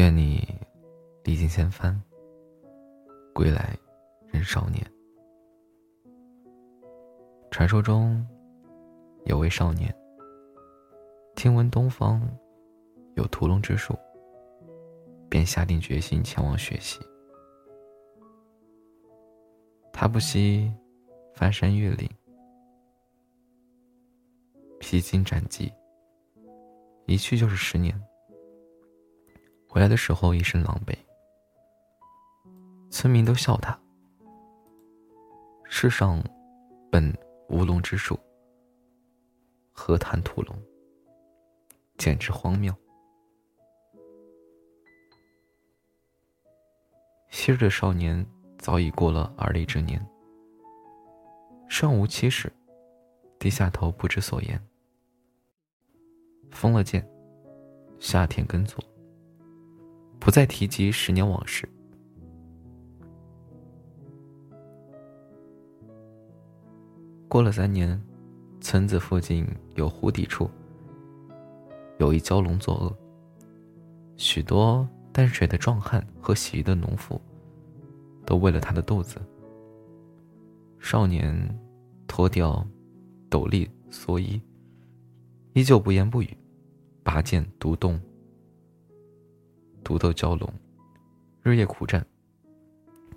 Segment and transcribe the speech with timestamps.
[0.00, 0.48] 愿你
[1.24, 1.94] 历尽千帆，
[3.34, 3.76] 归来
[4.32, 4.82] 仍少年。
[7.50, 8.26] 传说中
[9.26, 9.94] 有位少年，
[11.36, 12.26] 听闻东方
[13.14, 13.94] 有屠龙之术，
[15.28, 16.98] 便下定决心前往学习。
[19.92, 20.72] 他不惜
[21.34, 22.08] 翻山越岭，
[24.78, 25.70] 披荆斩棘，
[27.04, 27.94] 一去就是十年。
[29.72, 30.98] 回来的时候一身狼狈，
[32.90, 33.78] 村民都笑他。
[35.64, 36.20] 世上
[36.90, 37.16] 本
[37.48, 38.18] 无龙之术，
[39.70, 40.60] 何谈屠龙？
[41.98, 42.74] 简直荒谬。
[47.28, 48.26] 昔日的少年
[48.58, 50.04] 早已过了而立之年，
[51.68, 52.52] 尚无妻室，
[53.38, 54.60] 低下头不知所言，
[56.50, 57.08] 封了剑，
[58.00, 58.82] 下田耕作。
[60.20, 61.68] 不再提及十年往事。
[67.26, 68.00] 过了三年，
[68.60, 69.46] 村子附近
[69.76, 70.50] 有湖底处，
[71.98, 72.94] 有一蛟龙作恶。
[74.16, 77.18] 许多淡水的壮汉和洗衣的农妇，
[78.26, 79.18] 都为了他的肚子。
[80.78, 81.58] 少年
[82.06, 82.66] 脱掉
[83.30, 84.40] 斗笠蓑衣，
[85.54, 86.36] 依旧不言不语，
[87.02, 87.98] 拔剑独动。
[89.82, 90.52] 独斗蛟龙，
[91.42, 92.04] 日夜苦战。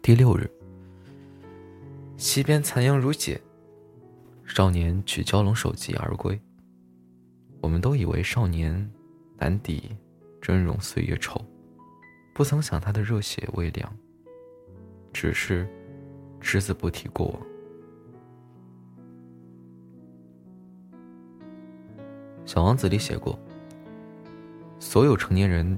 [0.02, 0.50] 第六日，
[2.18, 3.40] 西边残阳如血，
[4.46, 6.40] 少年取蛟龙首级而归。
[7.62, 8.92] 我们都以为少年
[9.38, 9.96] 难抵
[10.42, 11.40] 峥嵘岁月稠，
[12.34, 13.94] 不曾想他的热血未凉。
[15.14, 15.68] 只是
[16.42, 17.42] 只字不提过往。
[22.46, 23.38] 小王子里写过，
[24.80, 25.78] 所有成年人。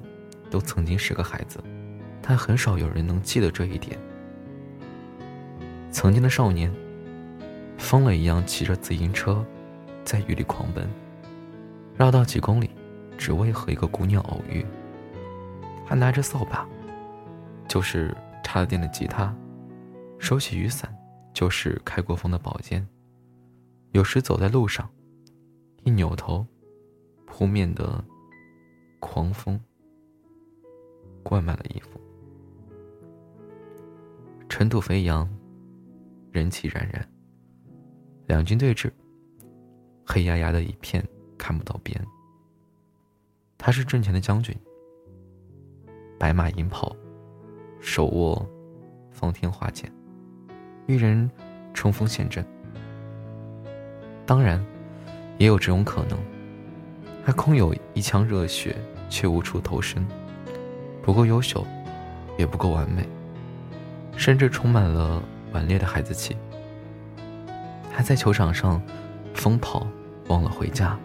[0.49, 1.63] 都曾经是个孩子，
[2.21, 3.99] 但很少有人能记得这一点。
[5.91, 6.71] 曾经的少年，
[7.77, 9.45] 疯了一样骑着自行车，
[10.03, 10.87] 在雨里狂奔，
[11.95, 12.69] 绕道几公里，
[13.17, 14.65] 只为和一个姑娘偶遇。
[15.85, 16.67] 他拿着扫把，
[17.67, 19.33] 就是插了电的吉他；
[20.19, 20.93] 收起雨伞，
[21.33, 22.85] 就是开过风的宝剑。
[23.91, 24.89] 有时走在路上，
[25.83, 26.45] 一扭头，
[27.25, 28.03] 扑面的
[28.99, 29.59] 狂风。
[31.25, 31.99] 灌满了衣服，
[34.47, 35.27] 尘土飞扬，
[36.31, 37.03] 人气冉冉。
[38.27, 38.91] 两军对峙，
[40.05, 41.03] 黑压压的一片，
[41.35, 41.99] 看不到边。
[43.57, 44.55] 他是阵前的将军，
[46.19, 46.95] 白马银袍，
[47.79, 48.47] 手握
[49.09, 49.91] 方天画戟，
[50.85, 51.27] 一人
[51.73, 52.45] 冲锋陷阵。
[54.27, 54.63] 当然，
[55.39, 56.19] 也有这种可能，
[57.25, 58.77] 他空有一腔热血，
[59.09, 60.05] 却无处投身。
[61.05, 61.63] 不够优秀，
[62.35, 63.07] 也不够完美，
[64.17, 65.21] 甚至充满了
[65.53, 66.35] 顽劣的孩子气。
[67.91, 68.81] 还在球场上
[69.35, 69.85] 疯跑，
[70.29, 70.97] 忘了回家，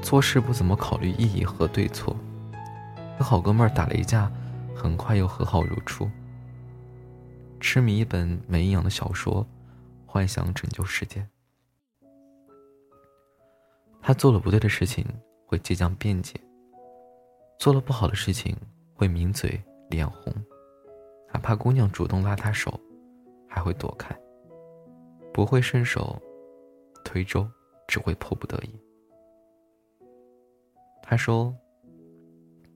[0.00, 2.16] 做事不怎么考虑意义和对错，
[3.18, 4.32] 和好哥们儿打了一架，
[4.74, 6.10] 很快又和好如初。
[7.60, 9.46] 痴迷一本没营养的小说，
[10.06, 11.26] 幻想拯救世界。
[14.00, 15.04] 他做了不对的事情，
[15.44, 16.40] 会倔强辩解；
[17.58, 18.56] 做了不好的事情。
[18.98, 20.34] 会抿嘴脸红，
[21.32, 22.80] 哪怕姑娘主动拉他手，
[23.48, 24.12] 还会躲开。
[25.32, 26.20] 不会伸手
[27.04, 27.48] 推舟，
[27.86, 28.76] 只会迫不得已。
[31.00, 31.56] 他说：“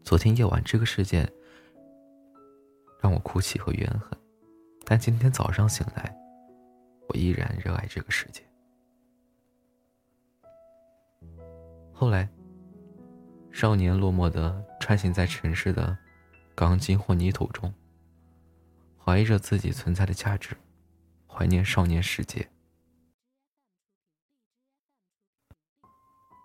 [0.05, 1.29] 昨天夜晚这个事件
[3.01, 4.17] 让我哭泣和怨恨，
[4.85, 6.17] 但今天早上醒来，
[7.09, 8.45] 我依然热爱这个世界。”
[11.93, 12.29] 后来，
[13.51, 15.99] 少年落寞的穿行在城市的。
[16.63, 17.75] 钢筋或泥土中，
[18.97, 20.57] 怀疑着自己存在的价值，
[21.27, 22.49] 怀念少年时节。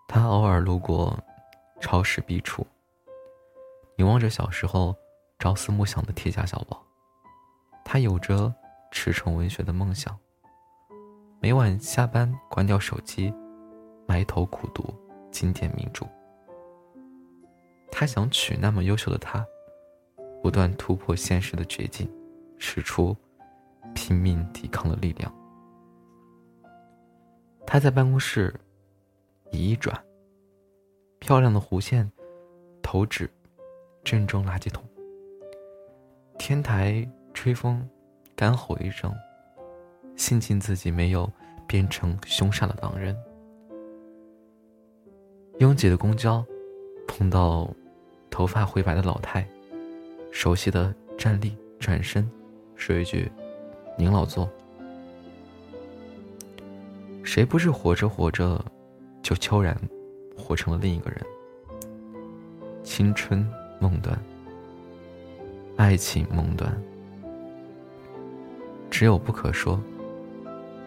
[0.08, 1.16] 他偶尔路过
[1.80, 2.66] 超市壁橱，
[3.96, 4.92] 凝望着小时候
[5.38, 6.84] 朝思暮想的铁甲小宝。
[7.84, 8.52] 他有着
[8.90, 10.18] 驰骋文学的梦想，
[11.38, 13.32] 每晚下班关掉手机，
[14.08, 14.92] 埋头苦读
[15.30, 16.04] 经典名著。
[17.92, 19.46] 他想娶那么优秀的她。
[20.48, 22.10] 不断突破现实的绝境，
[22.56, 23.14] 使出
[23.94, 25.30] 拼命抵抗的力量。
[27.66, 28.54] 他在办公室
[29.52, 30.02] 一转，
[31.18, 32.10] 漂亮的弧线
[32.82, 33.30] 投掷
[34.02, 34.82] 正中垃圾桶。
[36.38, 37.86] 天台吹风，
[38.34, 39.14] 干吼一声，
[40.16, 41.30] 庆幸自己没有
[41.66, 43.14] 变成凶杀的狼人。
[45.58, 46.42] 拥挤的公交，
[47.06, 47.70] 碰到
[48.30, 49.46] 头发灰白的老太。
[50.30, 52.28] 熟悉的站立、转身，
[52.76, 53.30] 说一句
[53.98, 54.48] ：“您老坐。”
[57.24, 58.64] 谁不是活着活着，
[59.22, 59.76] 就悄然
[60.36, 61.20] 活成了另一个人？
[62.82, 63.46] 青春
[63.78, 64.18] 梦断，
[65.76, 66.74] 爱情梦断，
[68.90, 69.78] 只有不可说，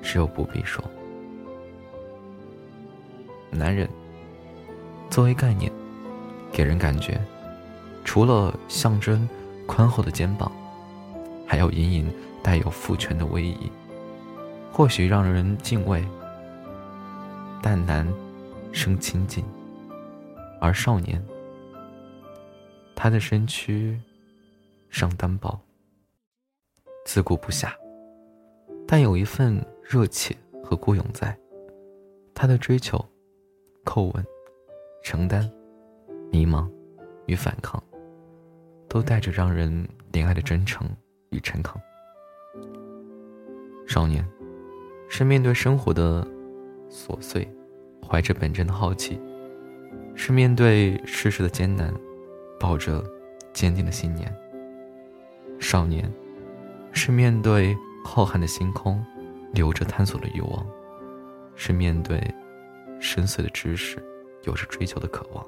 [0.02, 0.84] 只有不必说。
[3.52, 3.88] 男人
[5.10, 5.72] 作为概念，
[6.52, 7.22] 给人感觉，
[8.04, 9.28] 除了象征
[9.68, 10.52] 宽厚的肩膀，
[11.48, 12.12] 还有隐隐
[12.44, 13.72] 带有父权的威仪，
[14.72, 16.04] 或许让人敬畏。
[17.62, 18.08] 但男
[18.72, 19.46] 生亲近，
[20.60, 21.24] 而少年，
[22.96, 24.00] 他的身躯
[24.90, 25.60] 上单薄，
[27.06, 27.72] 自顾不暇，
[28.88, 31.38] 但有一份热切和孤勇在。
[32.34, 32.98] 他的追求、
[33.86, 34.26] 叩问、
[35.04, 35.48] 承担、
[36.32, 36.68] 迷茫
[37.28, 37.82] 与反抗，
[38.92, 40.86] 都带着让人怜爱的真诚
[41.30, 41.82] 与诚恳。
[43.88, 44.28] 少年，
[45.08, 46.28] 是面对生活的。
[46.90, 47.50] 琐碎，
[48.06, 49.18] 怀着本真的好奇，
[50.14, 51.94] 是面对世事的艰难，
[52.60, 53.02] 抱着
[53.54, 54.30] 坚定的信念。
[55.58, 56.12] 少年，
[56.92, 57.74] 是面对
[58.04, 59.02] 浩瀚的星空，
[59.54, 60.68] 留着探索的欲望，
[61.56, 62.22] 是面对
[63.00, 64.04] 深邃的知识，
[64.44, 65.46] 有着追求的渴望。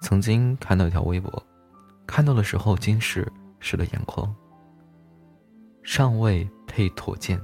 [0.00, 1.30] 曾经看到一条微博，
[2.06, 3.30] 看到的时候，竟是
[3.60, 4.34] 湿了眼眶。
[5.82, 7.40] 尚未配妥剑，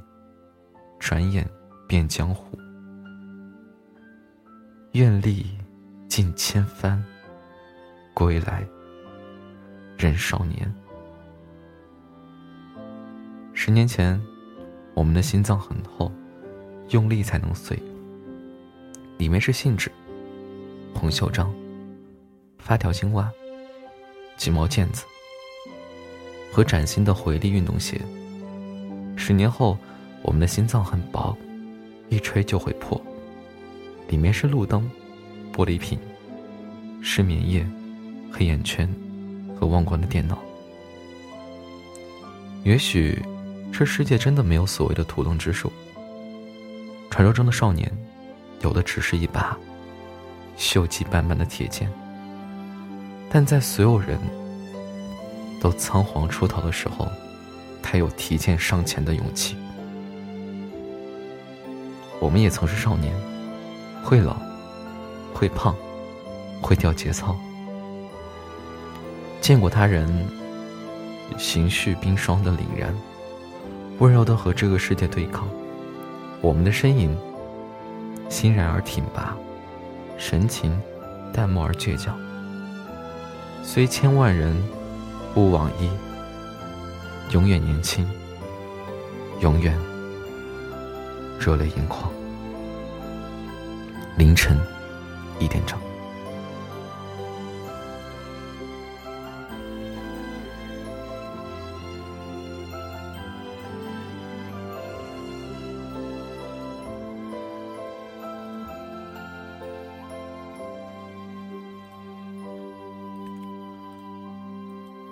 [0.98, 1.48] 转眼
[1.86, 2.58] 变江湖。
[4.92, 5.46] 愿历
[6.08, 7.02] 尽千帆，
[8.14, 8.66] 归来
[9.98, 10.74] 仍少年。
[13.52, 14.20] 十年前，
[14.94, 16.10] 我们的心脏很厚，
[16.90, 17.78] 用力才能碎。
[19.18, 19.90] 里面是信纸、
[20.94, 21.52] 红袖章、
[22.66, 23.30] 发条青蛙、
[24.36, 25.04] 几毛毽子
[26.52, 28.00] 和崭新的回力运动鞋。
[29.14, 29.78] 十年后，
[30.20, 31.36] 我们的心脏很薄，
[32.08, 33.00] 一吹就会破。
[34.08, 34.90] 里面是路灯、
[35.52, 35.96] 玻璃瓶、
[37.00, 37.64] 失眠夜、
[38.32, 38.92] 黑眼圈
[39.56, 40.36] 和忘光的电脑。
[42.64, 43.22] 也许，
[43.72, 45.72] 这世界真的没有所谓的屠龙之术。
[47.10, 47.88] 传说中的少年，
[48.62, 49.56] 有的只是一把
[50.58, 51.88] 锈迹斑斑的铁剑。
[53.30, 54.18] 但在所有人
[55.60, 57.06] 都仓皇出逃的时候。
[57.88, 59.56] 他有提剑上前的勇气。
[62.18, 63.14] 我们也曾是少年，
[64.02, 64.34] 会老，
[65.32, 65.72] 会胖，
[66.60, 67.36] 会掉节操。
[69.40, 70.12] 见过他人
[71.38, 72.92] 行绪冰霜的凛然，
[74.00, 75.46] 温柔的和这个世界对抗。
[76.40, 77.16] 我们的身影
[78.28, 79.36] 欣然而挺拔，
[80.18, 80.76] 神情
[81.32, 82.18] 淡漠而倔强。
[83.68, 84.56] 虽千万人
[85.34, 85.90] 吾往矣。
[87.32, 88.08] 永远年轻，
[89.40, 89.76] 永远
[91.36, 92.08] 热泪盈眶。
[94.16, 94.56] 凌晨
[95.40, 95.76] 一点整，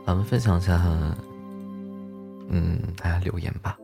[0.07, 0.77] 咱们分享一下。
[2.51, 3.79] 嗯，大家留言吧。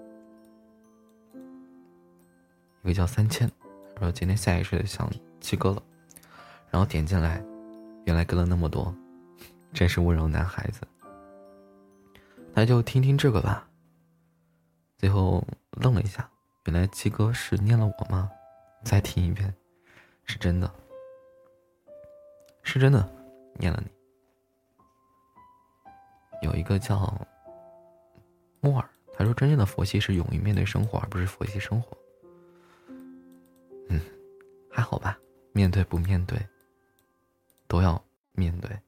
[2.83, 3.50] 一个叫三千，
[3.99, 5.11] 说今天下意识的想
[5.41, 5.83] 七哥了，
[6.71, 7.43] 然后点进来，
[8.05, 8.95] 原来跟了那么多，
[9.73, 10.83] 真是温柔男孩子。
[12.53, 13.67] 那就听听这个吧。
[14.99, 16.29] 最后愣了一下，
[16.67, 18.31] 原来七哥是念了我吗？
[18.85, 19.55] 再听一遍，
[20.25, 20.71] 是真的，
[22.62, 23.11] 是真的，
[23.55, 23.91] 念了你。
[26.42, 27.14] 有一个叫。
[28.62, 31.97] 木耳，他说：“真正的佛系是勇于面对生活，而不是佛系生活。”
[33.88, 33.99] 嗯，
[34.70, 35.18] 还好吧，
[35.52, 36.38] 面对不面对，
[37.66, 38.78] 都要面对。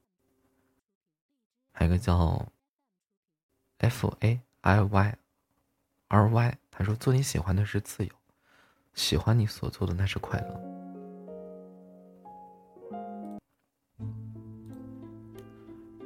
[1.71, 2.45] 还有个叫
[3.79, 5.17] F A I Y
[6.09, 8.11] R Y，他说：“做你喜欢的是自由，
[8.93, 10.61] 喜欢你所做的那是快乐。”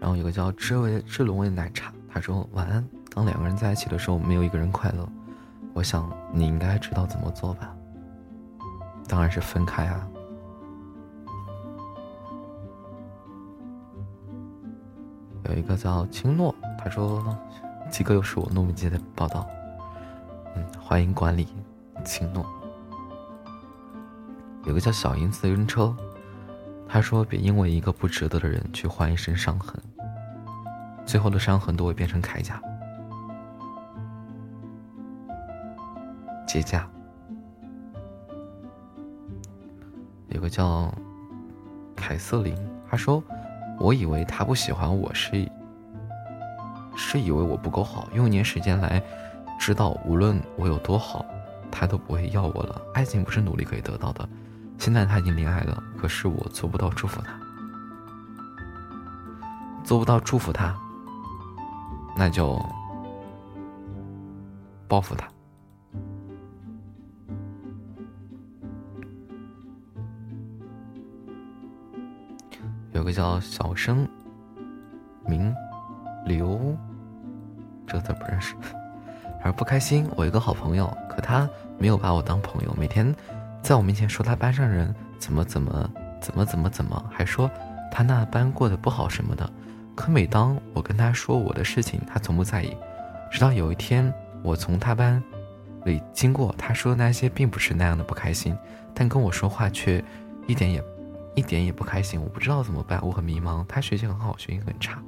[0.07, 2.81] 然后有个叫知味知龙味奶茶，他说：“晚安。”
[3.13, 5.05] 当两个人在一起的时候，没有一个人快乐。
[5.73, 7.75] 我想你应该知道怎么做吧？
[9.05, 10.07] 当然是分开啊。
[15.43, 17.37] 有一个叫青诺，他说
[17.91, 19.45] ：“鸡哥又是我糯米鸡的报道。”
[20.55, 21.49] 嗯，欢迎管理
[22.05, 22.45] 青诺。
[24.63, 25.93] 有个叫小英自行车，
[26.87, 29.77] 他说别因为一个不值得的人去换一身伤痕，
[31.07, 32.61] 最后的伤痕都会变成铠甲。
[36.45, 36.83] 结痂。
[40.27, 40.93] 有个叫
[41.95, 42.55] 凯瑟琳，
[42.89, 43.23] 她说
[43.79, 45.49] ：“我以为他不喜欢我是，
[46.95, 49.01] 是以为我不够好，用一年时间来
[49.57, 51.25] 知道，无论我有多好，
[51.71, 52.81] 他都不会要我了。
[52.93, 54.27] 爱情不是努力可以得到的。
[54.77, 57.33] 现在他已经恋爱了，可是我做不到祝福他，
[59.83, 60.75] 做不到祝福他，
[62.17, 62.59] 那就
[64.87, 65.27] 报复他。”
[72.93, 74.07] 有个叫小生
[75.27, 75.53] 明
[76.25, 76.75] 刘，
[77.85, 78.55] 这字不认识。
[79.43, 81.47] 而不开心，我一个好朋友，可他
[81.77, 83.15] 没有把我当朋友，每天
[83.61, 87.49] 在我面前说他班上人怎么怎么怎么怎么怎么，还说
[87.91, 89.47] 他那班过得不好什么的。
[89.97, 92.77] 可每当我跟他说我的事情，他从不在意。
[93.31, 94.13] 直到有一天，
[94.43, 95.21] 我从他班
[95.85, 98.55] 里经过，他说的那些并不是那样的不开心，
[98.93, 100.01] 但跟我说话却
[100.45, 100.81] 一点也。
[101.35, 103.63] 一点也不开心，我不知道怎么办，我很迷茫。
[103.67, 104.99] 他学习很好，学习很差。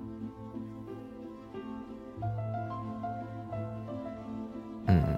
[4.85, 5.17] 嗯，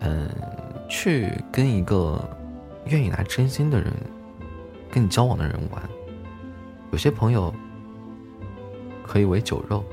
[0.00, 0.28] 嗯，
[0.88, 2.20] 去跟一个
[2.86, 3.92] 愿意拿真心的人
[4.90, 5.82] 跟你交往的人玩。
[6.90, 7.54] 有些朋友
[9.02, 9.84] 可以为酒肉，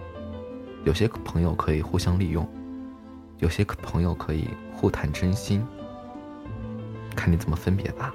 [0.84, 2.48] 有些朋友可以互相利用，
[3.39, 5.63] 有些朋友可以互谈真心。
[7.16, 8.13] 看你怎么分别吧。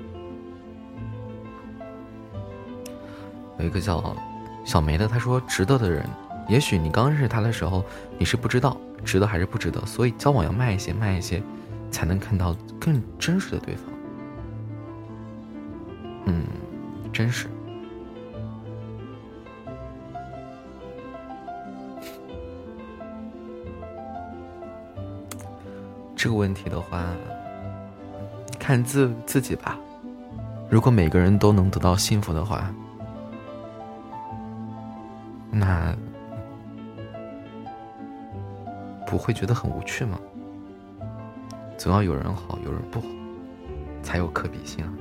[3.58, 4.16] 有一个叫
[4.64, 6.08] 小梅的，她说：“值得的人，
[6.48, 7.84] 也许你刚认识他的时候，
[8.18, 11.42] 你是不知道值得还是不值得，所以交往要慢一些，慢一些，
[11.90, 13.84] 才能看到更真实的对方。”
[16.26, 16.44] 嗯，
[17.12, 17.46] 真实。
[26.16, 27.04] 这个问题的话。
[28.58, 29.76] 看自自己吧。
[30.70, 32.72] 如果每个人都能得到幸福的话，
[35.50, 35.92] 那
[39.04, 40.16] 不会觉得很无趣吗？
[41.76, 43.06] 总要有人好，有人不好，
[44.00, 44.92] 才有可比性啊。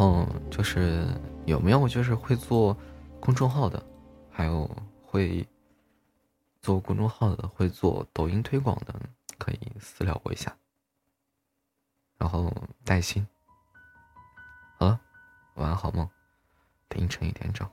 [0.00, 1.06] 后就是
[1.44, 2.74] 有没有就是会做
[3.20, 3.84] 公众号的，
[4.30, 4.66] 还有
[5.02, 5.46] 会
[6.62, 8.94] 做公众号的，会做抖音推广的，
[9.36, 10.56] 可以私聊我一下。
[12.16, 12.50] 然后
[12.82, 13.26] 带薪，
[14.78, 14.98] 好了，
[15.56, 16.08] 晚安好梦，
[16.88, 17.68] 凌晨一点整。